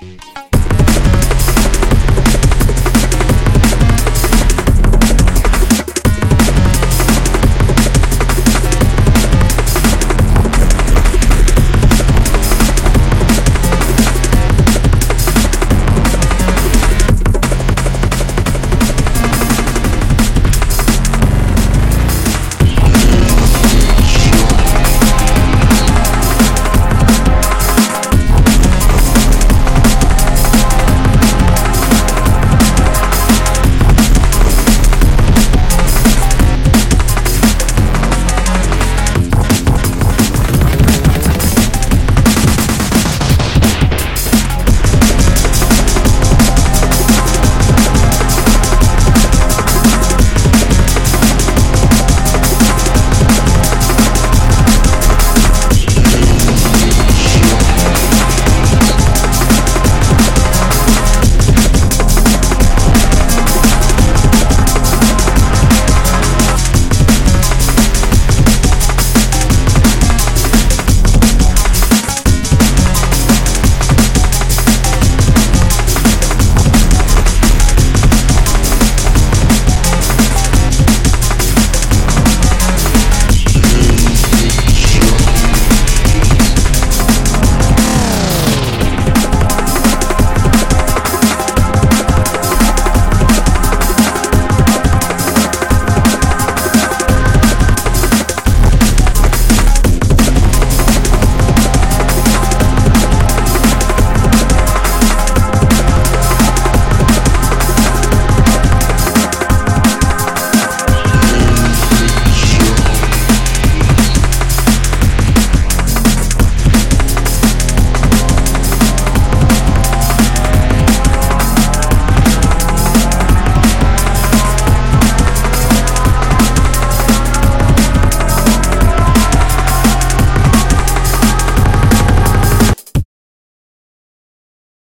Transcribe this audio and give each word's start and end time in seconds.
Bye. 0.00 0.55